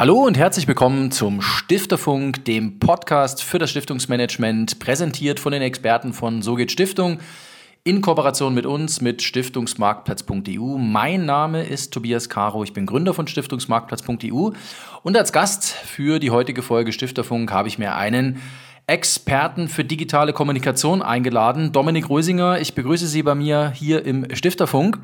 [0.00, 6.14] Hallo und herzlich willkommen zum Stifterfunk, dem Podcast für das Stiftungsmanagement, präsentiert von den Experten
[6.14, 7.18] von So geht Stiftung
[7.84, 10.78] in Kooperation mit uns, mit Stiftungsmarktplatz.eu.
[10.78, 14.52] Mein Name ist Tobias Caro, ich bin Gründer von Stiftungsmarktplatz.eu
[15.02, 18.40] und als Gast für die heutige Folge Stifterfunk habe ich mir einen
[18.86, 22.58] Experten für digitale Kommunikation eingeladen, Dominik Rösinger.
[22.58, 24.98] Ich begrüße Sie bei mir hier im Stifterfunk.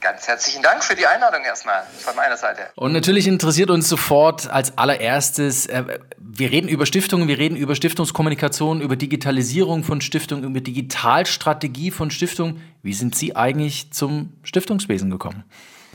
[0.00, 2.70] Ganz herzlichen Dank für die Einladung erstmal von meiner Seite.
[2.76, 7.74] Und natürlich interessiert uns sofort als allererstes, äh, wir reden über Stiftungen, wir reden über
[7.74, 12.62] Stiftungskommunikation, über Digitalisierung von Stiftungen, über Digitalstrategie von Stiftungen.
[12.82, 15.44] Wie sind Sie eigentlich zum Stiftungswesen gekommen?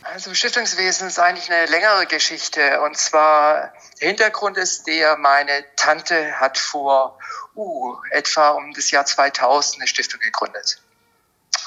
[0.02, 2.82] Also Stiftungswesen ist eigentlich eine längere Geschichte.
[2.82, 7.18] Und zwar, der Hintergrund ist der, meine Tante hat vor
[7.56, 10.78] uh, etwa um das Jahr 2000 eine Stiftung gegründet.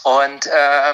[0.03, 0.94] Und äh,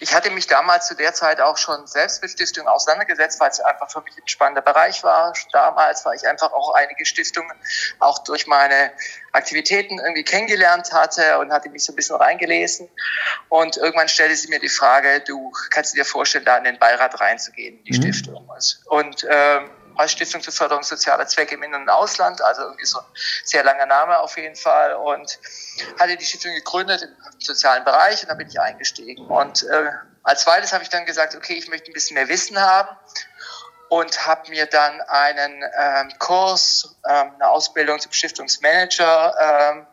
[0.00, 3.60] ich hatte mich damals zu der Zeit auch schon selbst mit Stiftungen auseinandergesetzt, weil es
[3.60, 5.34] einfach für mich ein spannender Bereich war.
[5.52, 7.52] Damals, weil ich einfach auch einige Stiftungen
[7.98, 8.92] auch durch meine
[9.32, 12.88] Aktivitäten irgendwie kennengelernt hatte und hatte mich so ein bisschen reingelesen.
[13.50, 17.20] Und irgendwann stellte sie mir die Frage, du kannst dir vorstellen, da in den Beirat
[17.20, 18.02] reinzugehen, in die mhm.
[18.02, 18.50] Stiftung.
[18.86, 22.98] Und ähm, als Stiftung zur Förderung sozialer Zwecke im In- und Ausland, also irgendwie so
[22.98, 23.04] ein
[23.44, 25.38] sehr langer Name auf jeden Fall und
[25.98, 29.26] hatte die Stiftung gegründet im sozialen Bereich und da bin ich eingestiegen.
[29.26, 29.90] Und äh,
[30.22, 32.88] als zweites habe ich dann gesagt, okay, ich möchte ein bisschen mehr Wissen haben
[33.88, 39.86] und habe mir dann einen ähm, Kurs, ähm, eine Ausbildung zum Stiftungsmanager ähm,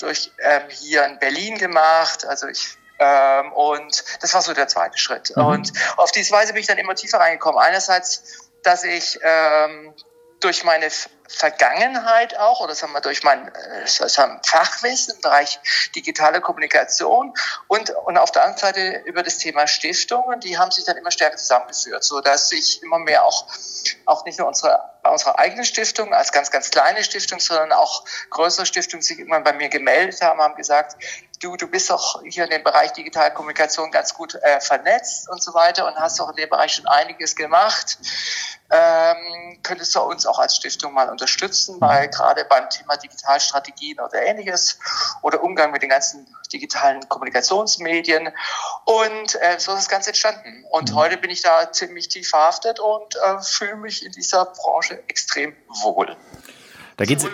[0.00, 2.26] durch ähm, hier in Berlin gemacht.
[2.26, 5.36] Also ich ähm, und das war so der zweite Schritt.
[5.36, 5.44] Mhm.
[5.44, 7.60] Und auf diese Weise bin ich dann immer tiefer reingekommen.
[7.60, 9.94] Einerseits dass ich ähm,
[10.40, 10.88] durch meine
[11.28, 15.58] Vergangenheit auch oder sagen wir durch mein äh, sagen, Fachwissen im Bereich
[15.94, 17.32] digitale Kommunikation
[17.68, 21.10] und, und auf der anderen Seite über das Thema Stiftungen, die haben sich dann immer
[21.10, 23.46] stärker zusammengeführt, so dass sich immer mehr auch,
[24.04, 24.80] auch nicht nur unsere,
[25.10, 29.52] unsere eigene Stiftung als ganz, ganz kleine Stiftung, sondern auch größere Stiftungen sich irgendwann bei
[29.52, 30.96] mir gemeldet haben, haben gesagt,
[31.40, 35.42] du, du bist doch hier in dem Bereich digitale Kommunikation ganz gut äh, vernetzt und
[35.42, 37.98] so weiter und hast auch in dem Bereich schon einiges gemacht
[38.70, 44.22] ähm, könntest du uns auch als Stiftung mal unterstützen, weil gerade beim Thema Digitalstrategien oder
[44.22, 44.78] ähnliches
[45.22, 48.32] oder Umgang mit den ganzen digitalen Kommunikationsmedien.
[48.84, 50.64] Und äh, so ist das Ganze entstanden.
[50.70, 50.96] Und mhm.
[50.96, 55.54] heute bin ich da ziemlich tief verhaftet und äh, fühle mich in dieser Branche extrem
[55.82, 56.16] wohl.
[56.96, 57.26] Da geht's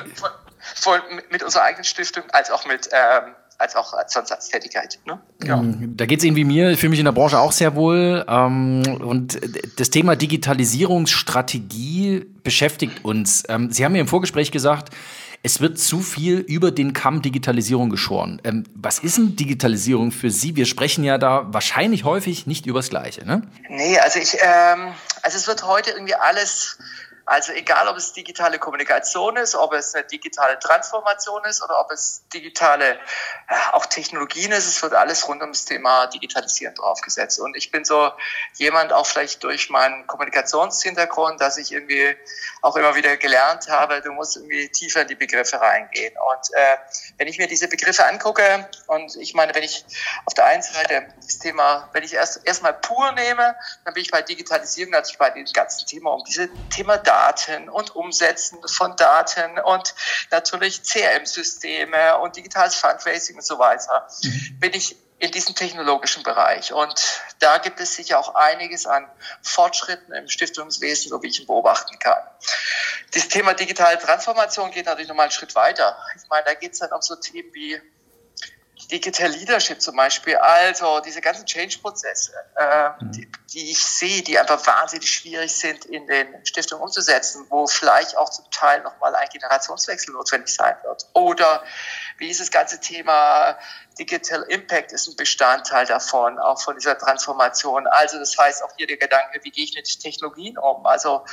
[0.75, 4.33] Sowohl mit unserer eigenen Stiftung als auch mit ähm, als auch als Sonst
[5.07, 5.21] Ne?
[5.45, 6.71] Ähm, da geht es Ihnen wie mir.
[6.71, 8.25] Ich fühle mich in der Branche auch sehr wohl.
[8.29, 9.41] Ähm, und
[9.79, 13.45] das Thema Digitalisierungsstrategie beschäftigt uns.
[13.49, 14.93] Ähm, Sie haben mir im Vorgespräch gesagt,
[15.45, 18.41] es wird zu viel über den Kamm Digitalisierung geschoren.
[18.75, 20.55] was ist denn Digitalisierung für Sie?
[20.55, 23.43] Wir sprechen ja da wahrscheinlich häufig nicht übers Gleiche, ne?
[23.69, 26.79] Nee, also ich, ähm, also es wird heute irgendwie alles
[27.25, 31.91] also egal, ob es digitale Kommunikation ist, ob es eine digitale Transformation ist oder ob
[31.91, 32.99] es digitale
[33.73, 37.39] auch Technologien ist, es wird alles rund ums Thema Digitalisieren draufgesetzt.
[37.41, 38.11] Und ich bin so
[38.55, 42.17] jemand auch vielleicht durch meinen Kommunikationshintergrund, dass ich irgendwie
[42.61, 46.15] auch immer wieder gelernt habe, du musst irgendwie tiefer in die Begriffe reingehen.
[46.15, 46.77] Und äh,
[47.19, 49.85] wenn ich mir diese Begriffe angucke und ich meine, wenn ich
[50.27, 54.11] auf der einen Seite das Thema, wenn ich erst erstmal pur nehme, dann bin ich
[54.11, 58.95] bei Digitalisierung, also ich bei dem ganzen Thema um diese Thema Daten und Umsetzen von
[58.97, 59.95] Daten und
[60.31, 64.59] natürlich CRM-Systeme und digitales Fundraising und so weiter, mhm.
[64.61, 66.73] bin ich in diesem technologischen Bereich.
[66.73, 69.09] Und da gibt es sicher auch einiges an
[69.41, 72.19] Fortschritten im Stiftungswesen, so wie ich ihn beobachten kann.
[73.15, 75.97] Das Thema digitale Transformation geht natürlich nochmal einen Schritt weiter.
[76.17, 77.81] Ich meine, da geht es dann um so Themen wie
[78.89, 83.13] Digital Leadership zum Beispiel, also diese ganzen Change-Prozesse, äh, mhm.
[83.13, 88.17] die, die, ich sehe, die einfach wahnsinnig schwierig sind in den Stiftungen umzusetzen, wo vielleicht
[88.17, 91.07] auch zum Teil nochmal ein Generationswechsel notwendig sein wird.
[91.13, 91.63] Oder
[92.19, 93.59] wie ist das ganze Thema
[93.99, 97.87] Digital Impact ist ein Bestandteil davon, auch von dieser Transformation.
[97.87, 100.87] Also das heißt auch hier der Gedanke, wie gehe ich mit Technologien um?
[100.87, 101.25] Also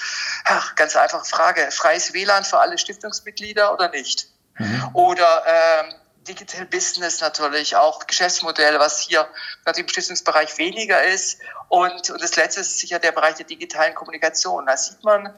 [0.46, 4.28] ach, ganz einfache Frage, freies WLAN für alle Stiftungsmitglieder oder nicht?
[4.58, 4.90] Mhm.
[4.94, 5.94] Oder ähm,
[6.30, 9.28] Digital Business natürlich, auch Geschäftsmodelle, was hier
[9.66, 11.40] natürlich im Stiftungsbereich weniger ist.
[11.70, 14.68] Und, und das letzte ist sicher der Bereich der digitalen Kommunikation.
[14.68, 15.34] Da sieht man,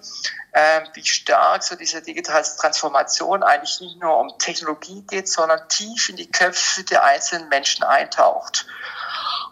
[0.52, 6.10] äh, wie stark so diese digitale Transformation eigentlich nicht nur um Technologie geht, sondern tief
[6.10, 8.66] in die Köpfe der einzelnen Menschen eintaucht.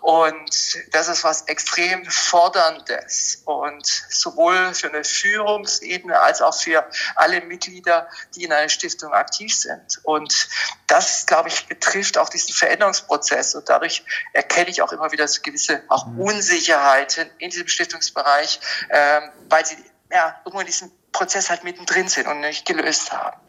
[0.01, 7.41] Und das ist was extrem Forderndes und sowohl für eine Führungsebene als auch für alle
[7.41, 9.99] Mitglieder, die in einer Stiftung aktiv sind.
[10.03, 10.47] Und
[10.87, 14.03] das, glaube ich, betrifft auch diesen Veränderungsprozess und dadurch
[14.33, 16.21] erkenne ich auch immer wieder so gewisse auch mhm.
[16.21, 18.59] Unsicherheiten in diesem Stiftungsbereich,
[18.89, 19.77] ähm, weil sie
[20.11, 23.39] ja, irgendwo in diesem Prozess halt mittendrin sind und nicht gelöst haben.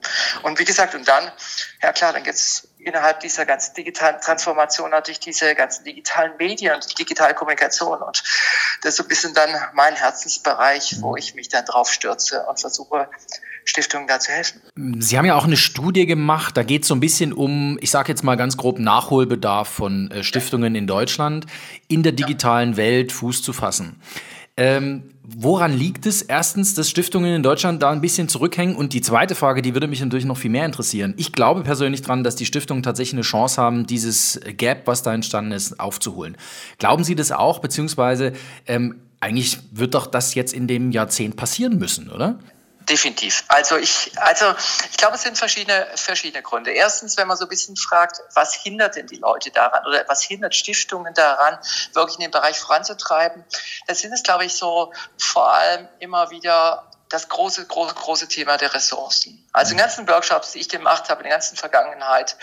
[0.42, 1.30] Und wie gesagt, und dann,
[1.82, 6.90] ja klar, dann geht's innerhalb dieser ganzen digitalen Transformation natürlich diese ganzen digitalen Medien und
[6.90, 8.00] die digitale Kommunikation.
[8.02, 8.22] Und
[8.82, 12.60] das ist so ein bisschen dann mein Herzensbereich, wo ich mich dann drauf stürze und
[12.60, 13.08] versuche,
[13.64, 14.60] Stiftungen da zu helfen.
[14.98, 17.90] Sie haben ja auch eine Studie gemacht, da geht es so ein bisschen um, ich
[17.90, 21.46] sage jetzt mal ganz grob, Nachholbedarf von äh, Stiftungen in Deutschland,
[21.86, 24.00] in der digitalen Welt Fuß zu fassen.
[24.56, 28.76] Ähm, woran liegt es erstens, dass Stiftungen in Deutschland da ein bisschen zurückhängen?
[28.76, 31.14] Und die zweite Frage, die würde mich natürlich noch viel mehr interessieren.
[31.16, 35.14] Ich glaube persönlich daran, dass die Stiftungen tatsächlich eine Chance haben, dieses Gap, was da
[35.14, 36.36] entstanden ist, aufzuholen.
[36.78, 37.60] Glauben Sie das auch?
[37.60, 38.32] Beziehungsweise
[38.66, 42.38] ähm, eigentlich wird doch das jetzt in dem Jahrzehnt passieren müssen, oder?
[42.90, 43.44] Definitiv.
[43.46, 44.52] Also ich, also
[44.90, 46.72] ich glaube, es sind verschiedene, verschiedene Gründe.
[46.72, 50.24] Erstens, wenn man so ein bisschen fragt, was hindert denn die Leute daran oder was
[50.24, 51.56] hindert Stiftungen daran,
[51.92, 53.44] wirklich in den Bereich voranzutreiben,
[53.86, 58.56] dann sind es, glaube ich, so vor allem immer wieder das große, große, große Thema
[58.56, 59.48] der Ressourcen.
[59.52, 62.36] Also in den ganzen Workshops, die ich gemacht habe, in der ganzen Vergangenheit,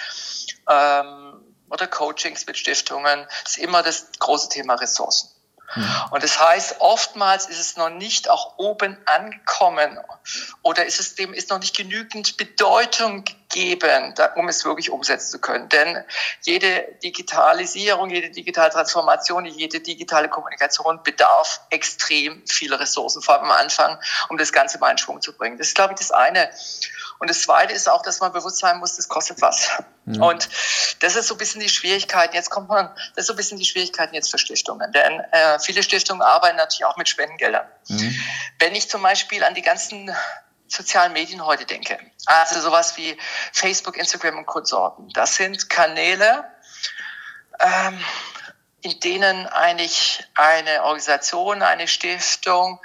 [0.69, 5.29] ähm, oder Coachings mit Stiftungen, ist immer das große Thema Ressourcen.
[5.75, 5.89] Mhm.
[6.11, 9.99] Und das heißt, oftmals ist es noch nicht auch oben angekommen
[10.61, 15.39] oder ist es dem ist noch nicht genügend Bedeutung gegeben, um es wirklich umsetzen zu
[15.39, 15.69] können.
[15.69, 16.03] Denn
[16.41, 23.57] jede Digitalisierung, jede digitale Transformation, jede digitale Kommunikation bedarf extrem viele Ressourcen, vor allem am
[23.57, 23.97] Anfang,
[24.29, 25.57] um das Ganze mal in Schwung zu bringen.
[25.57, 26.49] Das ist, glaube ich, das eine.
[27.19, 29.71] Und das Zweite ist auch, dass man bewusst sein muss, das kostet was.
[30.05, 30.21] Mhm.
[30.21, 30.49] Und
[30.99, 32.35] das ist so ein bisschen die Schwierigkeiten.
[32.35, 34.91] Jetzt kommt man, das ist so ein bisschen die Schwierigkeiten jetzt für Stiftungen.
[34.91, 37.65] Denn äh, viele Stiftungen arbeiten natürlich auch mit Spendengeldern.
[37.87, 38.19] Mhm.
[38.59, 40.15] Wenn ich zum Beispiel an die ganzen
[40.67, 43.17] sozialen Medien heute denke, also sowas wie
[43.53, 46.45] Facebook, Instagram und Konsorten, das sind Kanäle,
[47.59, 47.99] ähm,
[48.81, 52.79] in denen eigentlich eine Organisation, eine Stiftung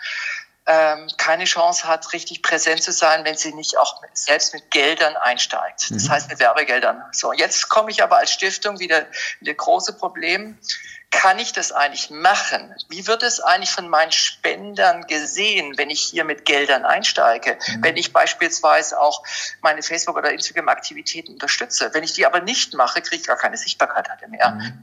[0.64, 5.16] ähm, keine Chance hat, richtig präsent zu sein, wenn sie nicht auch selbst mit Geldern
[5.16, 5.90] einsteigt.
[5.90, 6.10] Das mhm.
[6.10, 7.02] heißt mit Werbegeldern.
[7.12, 9.06] So, jetzt komme ich aber als Stiftung wieder
[9.40, 10.58] in das große Problem
[11.12, 12.74] kann ich das eigentlich machen?
[12.88, 17.58] Wie wird es eigentlich von meinen Spendern gesehen, wenn ich hier mit Geldern einsteige?
[17.68, 17.84] Mhm.
[17.84, 19.22] Wenn ich beispielsweise auch
[19.60, 21.90] meine Facebook- oder Instagram-Aktivitäten unterstütze.
[21.92, 24.50] Wenn ich die aber nicht mache, kriege ich gar keine Sichtbarkeit mehr.
[24.50, 24.80] Mhm.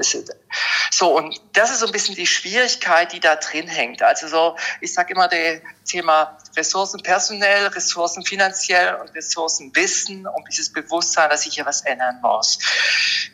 [0.92, 4.04] So, und das ist so ein bisschen die Schwierigkeit, die da drin hängt.
[4.04, 10.46] Also so, ich sage immer, der Thema Ressourcen personell, Ressourcen finanziell und Ressourcen Wissen, um
[10.46, 12.60] dieses Bewusstsein, dass ich hier was ändern muss.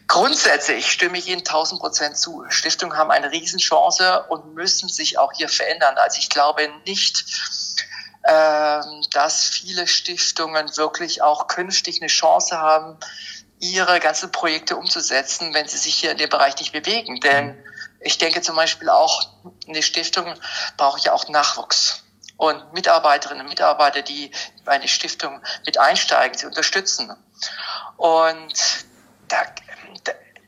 [0.08, 2.46] Grundsätzlich stimme ich Ihnen 1000 Prozent zu.
[2.86, 5.98] Stiftungen haben eine Riesenchance und müssen sich auch hier verändern.
[5.98, 7.26] Also ich glaube nicht,
[8.28, 12.98] ähm, dass viele Stiftungen wirklich auch künftig eine Chance haben,
[13.60, 17.20] ihre ganzen Projekte umzusetzen, wenn sie sich hier in dem Bereich nicht bewegen.
[17.22, 17.58] Denn
[18.02, 19.30] ich denke zum Beispiel auch,
[19.68, 20.34] eine Stiftung
[20.78, 22.04] braucht ja auch Nachwuchs
[22.38, 24.32] und Mitarbeiterinnen und Mitarbeiter, die
[24.66, 27.16] bei einer Stiftung mit einsteigen, sie unterstützen.
[27.98, 28.54] Und
[29.30, 29.46] da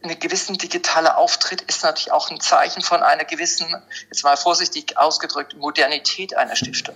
[0.04, 3.68] eine gewissen digitale Auftritt ist natürlich auch ein Zeichen von einer gewissen,
[4.10, 6.96] jetzt mal vorsichtig ausgedrückt, Modernität einer Stiftung.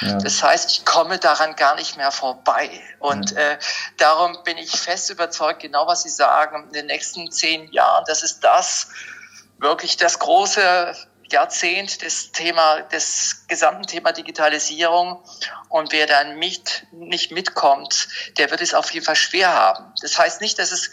[0.00, 0.18] Ja.
[0.18, 2.70] Das heißt, ich komme daran gar nicht mehr vorbei.
[2.98, 3.38] Und ja.
[3.38, 3.58] äh,
[3.96, 8.22] darum bin ich fest überzeugt, genau was Sie sagen, in den nächsten zehn Jahren, das
[8.22, 8.88] ist das
[9.58, 10.94] wirklich das große
[11.34, 15.22] Jahrzehnt das Thema, das gesamten Thema Digitalisierung.
[15.68, 19.92] Und wer dann mit, nicht mitkommt, der wird es auf jeden Fall schwer haben.
[20.00, 20.90] Das heißt nicht, dass es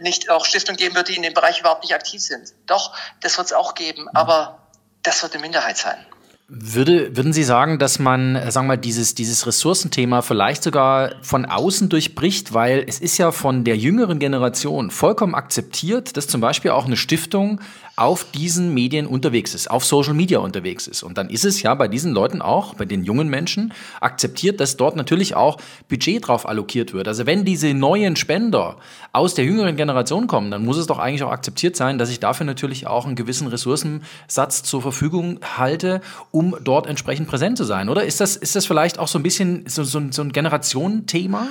[0.00, 2.52] nicht auch Stiftungen geben wird, die in dem Bereich überhaupt nicht aktiv sind.
[2.66, 4.68] Doch, das wird es auch geben, aber
[5.02, 6.04] das wird eine Minderheit sein.
[6.46, 11.14] Würde, würden Sie sagen, dass man, äh, sagen wir mal, dieses, dieses Ressourcenthema vielleicht sogar
[11.22, 16.42] von außen durchbricht, weil es ist ja von der jüngeren Generation vollkommen akzeptiert, dass zum
[16.42, 17.62] Beispiel auch eine Stiftung
[17.96, 21.02] auf diesen Medien unterwegs ist, auf Social Media unterwegs ist.
[21.02, 24.76] Und dann ist es ja bei diesen Leuten auch, bei den jungen Menschen, akzeptiert, dass
[24.76, 25.58] dort natürlich auch
[25.88, 27.06] Budget drauf allokiert wird.
[27.06, 28.76] Also wenn diese neuen Spender
[29.12, 32.18] aus der jüngeren Generation kommen, dann muss es doch eigentlich auch akzeptiert sein, dass ich
[32.18, 36.00] dafür natürlich auch einen gewissen Ressourcensatz zur Verfügung halte,
[36.32, 38.04] um dort entsprechend präsent zu sein, oder?
[38.04, 41.46] Ist das, ist das vielleicht auch so ein bisschen so, so, so ein Generationenthema?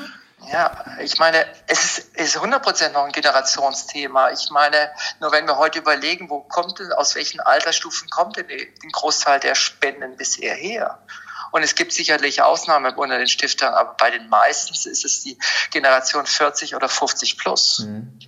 [0.52, 4.32] Ja, ich meine, es ist, ist 100% noch ein Generationsthema.
[4.32, 8.48] Ich meine, nur wenn wir heute überlegen, wo kommt denn, aus welchen Altersstufen kommt denn
[8.48, 11.00] den Großteil der Spenden bisher her?
[11.52, 15.38] Und es gibt sicherlich Ausnahmen unter den Stiftern, aber bei den meisten ist es die
[15.70, 17.80] Generation 40 oder 50 plus.
[17.80, 18.20] Mhm.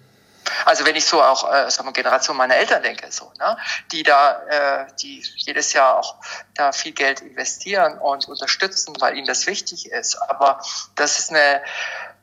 [0.64, 3.58] Also wenn ich so auch, äh, sagen wir, Generation meiner Eltern denke, so, ne,
[3.92, 6.16] die da, äh, die jedes Jahr auch
[6.54, 10.16] da viel Geld investieren und unterstützen, weil ihnen das wichtig ist.
[10.16, 10.62] Aber
[10.96, 11.62] das ist eine,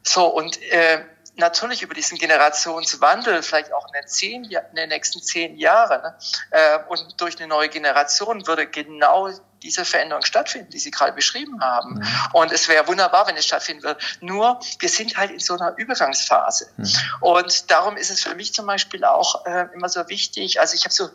[0.02, 1.04] so und äh,
[1.36, 6.14] natürlich über diesen Generationswandel, vielleicht auch in den, zehn, in den nächsten zehn Jahren
[6.50, 9.30] äh, und durch eine neue Generation würde genau
[9.62, 11.94] diese Veränderungen stattfinden, die Sie gerade beschrieben haben.
[11.94, 12.06] Mhm.
[12.32, 14.00] Und es wäre wunderbar, wenn es stattfinden würde.
[14.20, 16.68] Nur, wir sind halt in so einer Übergangsphase.
[16.76, 16.92] Mhm.
[17.20, 20.84] Und darum ist es für mich zum Beispiel auch äh, immer so wichtig, also ich
[20.84, 21.06] habe so,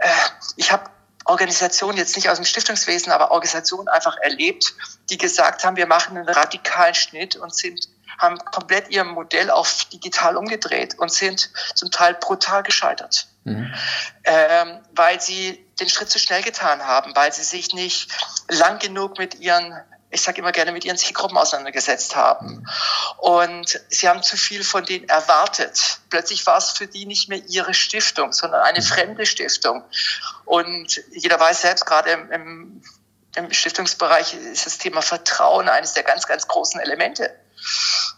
[0.00, 0.08] äh,
[0.56, 0.90] ich habe
[1.26, 4.74] Organisationen, jetzt nicht aus dem Stiftungswesen, aber Organisationen einfach erlebt,
[5.10, 9.84] die gesagt haben, wir machen einen radikalen Schnitt und sind haben komplett ihr Modell auf
[9.86, 13.28] digital umgedreht und sind zum Teil brutal gescheitert.
[13.44, 13.72] Mhm.
[14.24, 18.10] Ähm, weil sie den Schritt zu schnell getan haben, weil sie sich nicht
[18.48, 19.80] lang genug mit ihren
[20.10, 22.64] ich sage immer gerne, mit ihren Zielgruppen auseinandergesetzt haben.
[23.18, 25.98] Und sie haben zu viel von denen erwartet.
[26.10, 29.84] Plötzlich war es für die nicht mehr ihre Stiftung, sondern eine fremde Stiftung.
[30.44, 32.82] Und jeder weiß selbst, gerade im, im,
[33.34, 37.34] im Stiftungsbereich ist das Thema Vertrauen eines der ganz, ganz großen Elemente.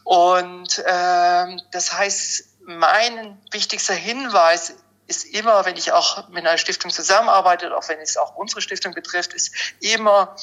[0.05, 4.75] Und ähm, das heißt, mein wichtigster Hinweis
[5.07, 8.93] ist immer, wenn ich auch mit einer Stiftung zusammenarbeite, auch wenn es auch unsere Stiftung
[8.95, 10.37] betrifft, ist immer,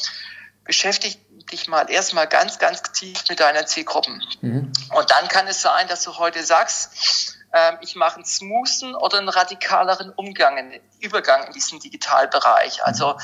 [0.63, 1.19] beschäftigt
[1.51, 4.23] dich mal erstmal ganz, ganz tief mit deinen Zielgruppen.
[4.41, 4.73] Mhm.
[4.95, 9.19] Und dann kann es sein, dass du heute sagst, äh, ich mache einen smoothen oder
[9.19, 12.83] einen radikaleren Umgang, einen Übergang in diesen Digitalbereich.
[12.83, 13.17] Also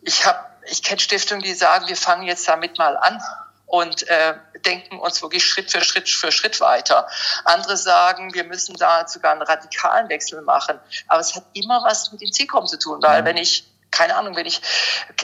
[0.00, 3.22] ich habe, ich kenne Stiftungen, die sagen, wir fangen jetzt damit mal an
[3.66, 7.08] und äh, denken uns wirklich Schritt für Schritt für Schritt weiter.
[7.44, 10.78] Andere sagen, wir müssen da sogar einen radikalen Wechsel machen.
[11.08, 13.26] Aber es hat immer was mit den Zielgruppen zu tun, weil mhm.
[13.26, 13.64] wenn ich
[13.96, 14.60] keine Ahnung, wenn ich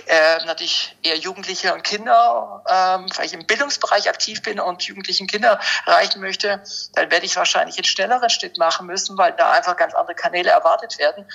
[0.06, 5.60] äh, natürlich eher Jugendliche und Kinder, ähm, vielleicht im Bildungsbereich aktiv bin und Jugendlichen Kinder
[5.84, 6.62] erreichen möchte,
[6.94, 10.50] dann werde ich wahrscheinlich einen schnelleren Schnitt machen müssen, weil da einfach ganz andere Kanäle
[10.50, 11.26] erwartet werden,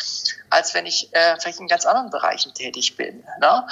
[0.49, 3.23] als wenn ich äh, vielleicht in ganz anderen Bereichen tätig bin.
[3.39, 3.67] Ne?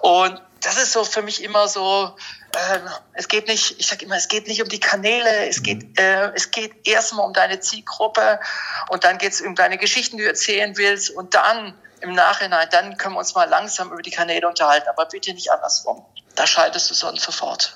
[0.00, 2.16] Und das ist so für mich immer so,
[2.54, 2.78] äh,
[3.14, 6.32] es geht nicht, ich sage immer, es geht nicht um die Kanäle, es geht, äh,
[6.34, 8.40] es geht erstmal um deine Zielgruppe
[8.88, 12.68] und dann geht es um deine Geschichten, die du erzählen willst und dann im Nachhinein,
[12.70, 16.04] dann können wir uns mal langsam über die Kanäle unterhalten, aber bitte nicht andersrum.
[16.38, 17.74] Da schaltest du sonst sofort.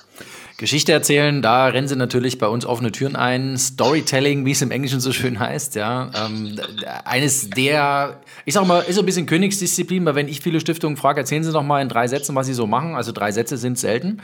[0.55, 3.57] Geschichte erzählen, da rennen sie natürlich bei uns offene Türen ein.
[3.57, 6.09] Storytelling, wie es im Englischen so schön heißt, ja.
[6.15, 6.57] Ähm,
[7.03, 10.95] eines der, ich sag mal, ist so ein bisschen Königsdisziplin, weil wenn ich viele Stiftungen
[10.95, 12.95] frage, erzählen Sie doch mal in drei Sätzen, was Sie so machen.
[12.95, 14.21] Also drei Sätze sind selten.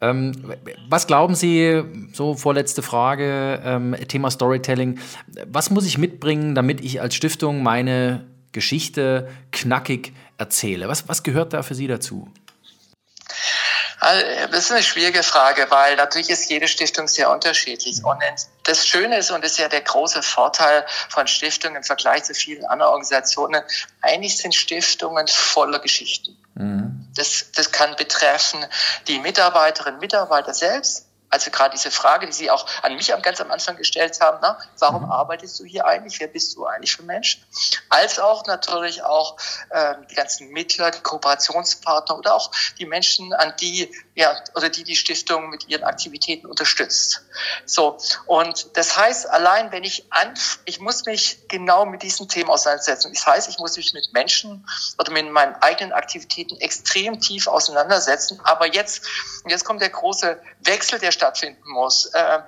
[0.00, 0.54] Ähm,
[0.88, 1.82] was glauben Sie,
[2.14, 5.00] so vorletzte Frage, ähm, Thema Storytelling,
[5.46, 10.88] was muss ich mitbringen, damit ich als Stiftung meine Geschichte knackig erzähle?
[10.88, 12.30] Was, was gehört da für Sie dazu?
[13.98, 18.04] Also, das ist eine schwierige Frage, weil natürlich ist jede Stiftung sehr unterschiedlich.
[18.04, 18.22] Und
[18.64, 22.34] das Schöne ist, und das ist ja der große Vorteil von Stiftungen im Vergleich zu
[22.34, 23.62] vielen anderen Organisationen,
[24.02, 26.36] eigentlich sind Stiftungen voller Geschichten.
[26.54, 27.08] Mhm.
[27.16, 28.64] Das, das kann betreffen
[29.08, 31.05] die Mitarbeiterinnen und Mitarbeiter selbst,
[31.36, 34.58] also gerade diese Frage, die Sie auch an mich ganz am Anfang gestellt haben, na,
[34.78, 35.12] warum mhm.
[35.12, 36.18] arbeitest du hier eigentlich?
[36.18, 37.42] Wer bist du eigentlich für Mensch?
[37.90, 39.36] Als auch natürlich auch
[39.68, 44.82] äh, die ganzen Mittler, die Kooperationspartner oder auch die Menschen, an die ja oder die
[44.82, 47.22] die Stiftung mit ihren Aktivitäten unterstützt.
[47.66, 52.50] So und das heißt, allein wenn ich an, ich muss mich genau mit diesen Themen
[52.50, 53.12] auseinandersetzen.
[53.12, 54.66] Das heißt, ich muss mich mit Menschen
[54.98, 58.40] oder mit meinen eigenen Aktivitäten extrem tief auseinandersetzen.
[58.42, 59.02] Aber jetzt
[59.46, 62.06] jetzt kommt der große Wechsel, der stattfinden muss.
[62.06, 62.38] Äh,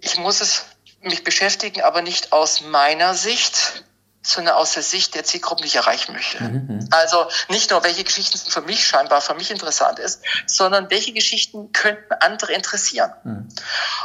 [0.00, 0.64] ich muss es
[1.00, 3.84] mich beschäftigen, aber nicht aus meiner Sicht,
[4.28, 6.42] sondern aus der Sicht der Zielgruppen, die ich erreichen möchte.
[6.42, 6.88] Mhm, mhm.
[6.90, 11.14] Also nicht nur, welche Geschichten sind für mich scheinbar für mich interessant ist, sondern welche
[11.14, 13.10] Geschichten könnten andere interessieren.
[13.24, 13.48] Mhm.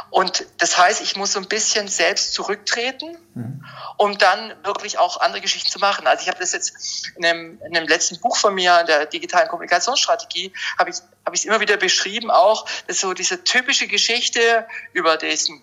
[0.08, 3.66] Und das heißt, ich muss so ein bisschen selbst zurücktreten, mhm.
[3.98, 6.06] um dann wirklich auch andere Geschichten zu machen.
[6.06, 6.72] Also ich habe das jetzt
[7.16, 11.42] in einem, in einem letzten Buch von mir, der digitalen Kommunikationsstrategie, habe ich habe ich
[11.42, 15.62] es immer wieder beschrieben, auch das so diese typische Geschichte über diesen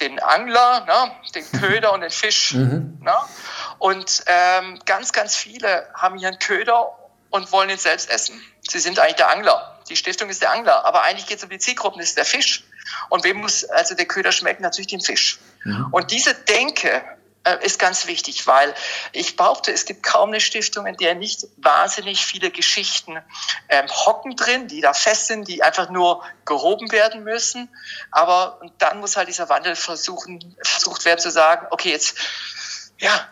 [0.00, 2.54] den Angler, ne, den Köder und den Fisch.
[2.54, 2.98] Mhm.
[3.02, 3.14] Ne?
[3.80, 6.96] Und ähm, ganz, ganz viele haben hier einen Köder
[7.30, 8.40] und wollen ihn selbst essen.
[8.68, 9.80] Sie sind eigentlich der Angler.
[9.88, 12.26] Die Stiftung ist der Angler, aber eigentlich geht es um die Zielgruppen, das ist der
[12.26, 12.62] Fisch.
[13.08, 14.62] Und wem muss also der Köder schmecken?
[14.62, 15.38] Natürlich dem Fisch.
[15.64, 15.88] Mhm.
[15.92, 17.02] Und diese Denke,
[17.42, 18.74] äh, ist ganz wichtig, weil
[19.12, 23.18] ich behaupte, es gibt kaum eine Stiftung, in der nicht wahnsinnig viele Geschichten
[23.70, 27.70] ähm, hocken drin, die da fest sind, die einfach nur gehoben werden müssen.
[28.10, 32.18] Aber dann muss halt dieser Wandel versuchen, versucht werden zu sagen, okay, jetzt
[33.00, 33.26] ja,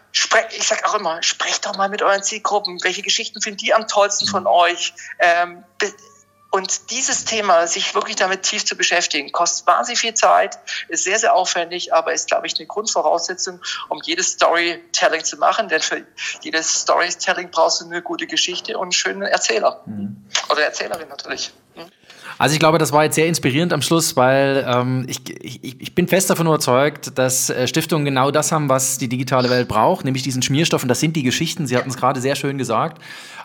[0.51, 2.83] ich sag auch immer, sprecht doch mal mit euren Zielgruppen.
[2.83, 4.95] Welche Geschichten finden die am tollsten von euch?
[5.19, 5.63] Ähm,
[6.51, 10.59] und dieses Thema, sich wirklich damit tief zu beschäftigen, kostet wahnsinnig viel Zeit,
[10.89, 13.61] ist sehr, sehr aufwendig, aber ist, glaube ich, eine Grundvoraussetzung,
[13.91, 15.69] um jedes Storytelling zu machen.
[15.69, 16.07] Denn für
[16.41, 19.83] jedes Storytelling brauchst du eine gute Geschichte und einen schönen Erzähler.
[19.85, 20.25] Mhm.
[20.49, 21.53] Oder Erzählerin natürlich.
[22.38, 25.95] Also ich glaube, das war jetzt sehr inspirierend am Schluss, weil ähm, ich, ich, ich
[25.97, 30.04] bin fest davon überzeugt, dass äh, Stiftungen genau das haben, was die digitale Welt braucht,
[30.04, 30.83] nämlich diesen Schmierstoff.
[30.83, 31.66] Und das sind die Geschichten.
[31.66, 33.02] Sie hatten es gerade sehr schön gesagt.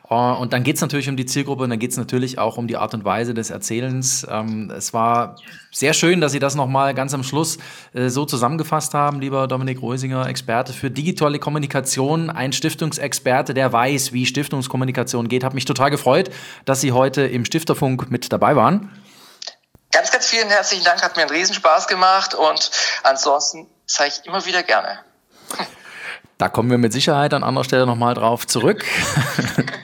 [0.10, 2.58] Äh, und dann geht es natürlich um die Zielgruppe und dann geht es natürlich auch
[2.58, 4.28] um die Art und Weise des Erzählens.
[4.30, 5.38] Ähm, es war
[5.72, 7.58] sehr schön, dass Sie das nochmal ganz am Schluss
[7.94, 14.14] äh, so zusammengefasst haben, lieber Dominik Rösinger, Experte für digitale Kommunikation, ein Stiftungsexperte, der weiß,
[14.14, 15.44] wie Stiftungskommunikation geht.
[15.44, 16.30] Hat mich total gefreut,
[16.66, 18.83] dass Sie heute im Stifterfunk mit dabei waren.
[19.94, 22.72] Ganz, ganz vielen herzlichen Dank, hat mir einen Riesenspaß gemacht und
[23.04, 25.00] ansonsten zeige ich immer wieder gerne.
[26.40, 28.84] Da kommen wir mit Sicherheit an anderer Stelle nochmal drauf zurück.